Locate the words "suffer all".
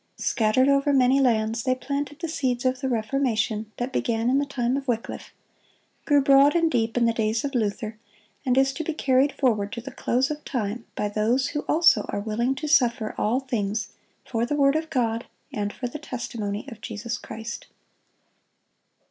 12.67-13.41